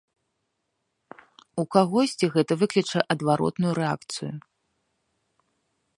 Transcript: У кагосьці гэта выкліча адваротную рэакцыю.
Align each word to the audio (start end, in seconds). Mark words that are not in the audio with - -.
У 1.63 1.65
кагосьці 1.75 2.25
гэта 2.37 2.53
выкліча 2.61 2.99
адваротную 3.15 3.71
рэакцыю. 3.81 4.33